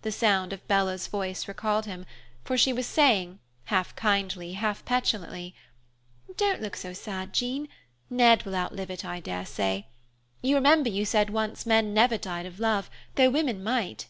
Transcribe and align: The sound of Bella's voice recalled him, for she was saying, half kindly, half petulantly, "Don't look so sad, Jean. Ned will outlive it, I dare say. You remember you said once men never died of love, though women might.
The 0.00 0.10
sound 0.12 0.54
of 0.54 0.66
Bella's 0.66 1.08
voice 1.08 1.46
recalled 1.46 1.84
him, 1.84 2.06
for 2.42 2.56
she 2.56 2.72
was 2.72 2.86
saying, 2.86 3.38
half 3.64 3.94
kindly, 3.94 4.54
half 4.54 4.82
petulantly, 4.86 5.54
"Don't 6.38 6.62
look 6.62 6.74
so 6.74 6.94
sad, 6.94 7.34
Jean. 7.34 7.68
Ned 8.08 8.44
will 8.44 8.56
outlive 8.56 8.90
it, 8.90 9.04
I 9.04 9.20
dare 9.20 9.44
say. 9.44 9.88
You 10.40 10.54
remember 10.54 10.88
you 10.88 11.04
said 11.04 11.28
once 11.28 11.66
men 11.66 11.92
never 11.92 12.16
died 12.16 12.46
of 12.46 12.60
love, 12.60 12.88
though 13.16 13.28
women 13.28 13.62
might. 13.62 14.06